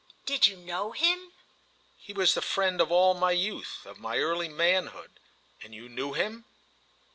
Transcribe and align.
"Did 0.25 0.47
you 0.47 0.57
know 0.57 0.93
him?" 0.93 1.31
"He 1.99 2.11
was 2.11 2.33
the 2.33 2.41
friend 2.41 2.81
of 2.81 2.91
all 2.91 3.13
my 3.13 3.33
youth—of 3.33 3.99
my 3.99 4.17
early 4.17 4.49
manhood. 4.49 5.19
And 5.61 5.75
you 5.75 5.87
knew 5.89 6.13
him?" 6.13 6.45